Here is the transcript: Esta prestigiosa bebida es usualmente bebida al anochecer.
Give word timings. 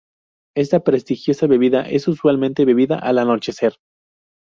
Esta 0.57 0.83
prestigiosa 0.83 1.45
bebida 1.45 1.83
es 1.87 2.07
usualmente 2.07 2.65
bebida 2.65 2.97
al 2.97 3.19
anochecer. 3.19 3.75